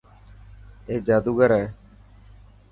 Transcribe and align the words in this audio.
اي 0.87 0.95
جادوگر 1.07 1.49
هي. 1.59 1.65